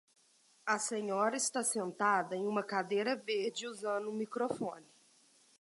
[0.65, 4.87] A senhora está sentada em uma cadeira verde e usando um microfone.